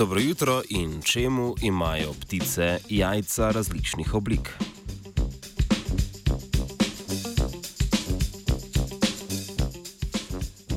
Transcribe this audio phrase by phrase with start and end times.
[0.00, 4.48] Dobro jutro in čemu imajo ptice jajca različnih oblik?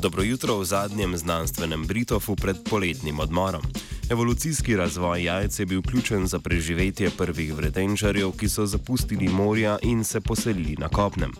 [0.01, 3.61] Dobro jutro v zadnjem znanstvenem Britofu pred poletnim odmorom.
[4.09, 10.03] Evolucijski razvoj jajc je bil ključen za preživetje prvih vretenčarjev, ki so zapustili morja in
[10.03, 11.31] se poselili na kopnem.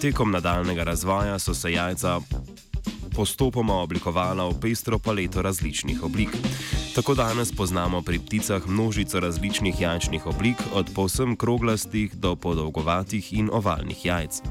[0.00, 2.20] Tekom nadaljnega razvoja so se jajca
[3.12, 6.36] postopoma oblikovala v pestro paleto različnih oblik.
[6.94, 13.50] Tako danes poznamo pri pticah množico različnih jajčnih oblik, od povsem kroglastih do podolgovatih in
[13.52, 14.42] ovalnih jajc.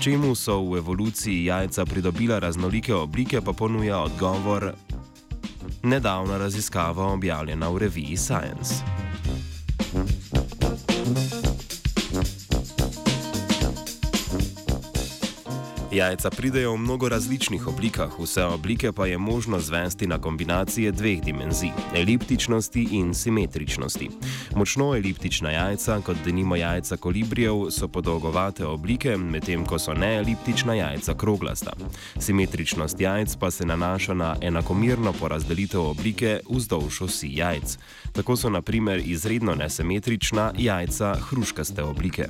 [0.00, 4.72] Čemu so v evoluciji jajca pridobila raznolike oblike, pa ponuja odgovor
[5.82, 8.97] nedavna raziskava objavljena v reviji Science.
[15.98, 21.22] Jajca pridejo v mnogo različnih oblikah, vse oblike pa je možno zvesti na kombinacije dveh
[21.24, 24.10] dimenzij: eliptičnosti in simetričnosti.
[24.56, 31.14] Močno eliptična jajca, kot denimo jajca kolibrijev, so podolgovate oblike, medtem ko so neeliptična jajca
[31.14, 31.72] kroglasta.
[32.18, 37.78] Simetričnost jajc pa se nanaša na enakomerno porazdelitev oblike vzdolž osi jajc.
[38.12, 42.28] Tako so na primer izredno nesimetrična jajca hruškaste oblike.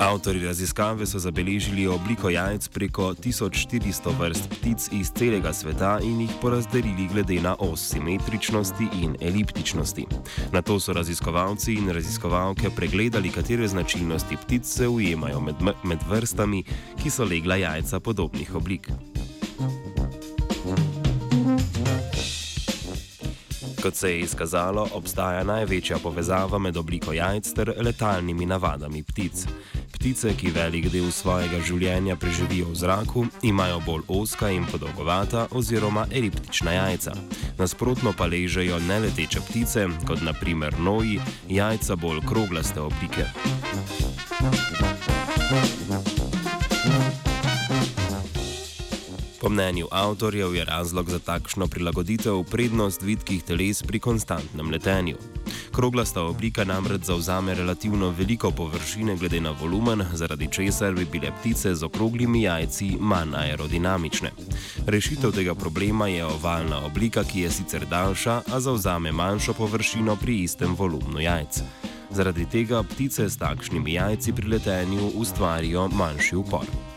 [0.00, 6.30] Avtori raziskave so zabeležili obliko jajc preko 1400 vrst ptic iz celega sveta in jih
[6.40, 10.06] porazdelili glede na os simetričnosti in eliptičnosti.
[10.52, 16.64] Na to so raziskovalci in raziskovalke pregledali, katere značilnosti ptic se ujemajo med, med vrstami,
[17.02, 18.88] ki so legla jajca podobnih oblik.
[23.82, 29.46] Kot se je izkazalo, obstaja največja povezava med obliko jajc ter letalnimi navadami ptic.
[29.92, 36.06] Ptice, ki velik del svojega življenja preživijo v zraku, imajo bolj oska in podolgovata oziroma
[36.12, 37.16] eliptična jajca.
[37.58, 41.16] Nasprotno pa ležejo neleteče ptice, kot naprimer noji,
[41.48, 43.28] jajca bolj kroglaste oblike.
[49.40, 55.16] Po mnenju avtorjev je razlog za takšno prilagoditev prednost vidkih teles pri konstantnem letenju.
[55.72, 61.74] Kroglasta oblika namreč zauzame relativno veliko površine glede na volumen, zaradi česar bi bile ptice
[61.74, 64.30] z okroglimi jajci manj aerodinamične.
[64.86, 70.42] Rešitev tega problema je ovalna oblika, ki je sicer daljša, a zauzame manjšo površino pri
[70.42, 71.62] istem volumnu jajc.
[72.10, 76.89] Zaradi tega ptice s takšnimi jajci pri letenju ustvarijo manjši upor.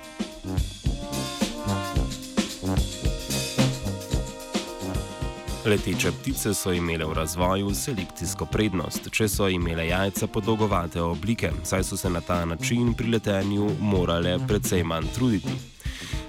[5.65, 11.85] Leteče ptice so imele v razvoju selekcijsko prednost, če so imele jajca podolgovate oblike, saj
[11.87, 15.55] so se na ta način pri letenju morale precej manj truditi.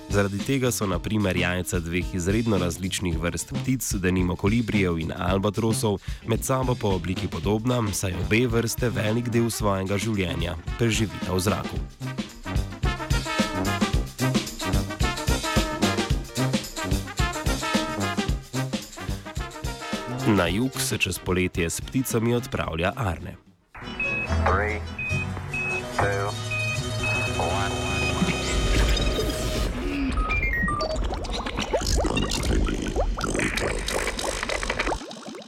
[0.08, 5.98] Zaradi tega so na primer jajca dveh izredno različnih vrst ptic, denimo kolibrijev in albatrosov,
[6.26, 12.13] med sabo po obliki podobna, saj obe vrste velik del svojega življenja preživita v zraku.
[20.26, 23.36] Na jug se čez poletje s pticami odpravlja Arne.
[24.46, 24.80] Three,
[25.96, 26.43] two,